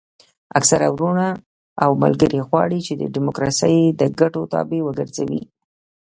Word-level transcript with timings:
اکثره 0.57 0.87
وروڼه 0.95 1.27
او 1.83 1.89
ملګري 2.03 2.39
غواړي 2.47 2.79
چې 2.85 2.93
ډیموکراسي 3.15 3.75
د 3.99 4.01
ګټو 4.19 4.41
تابع 4.53 4.79
وګرځوي. 4.83 5.41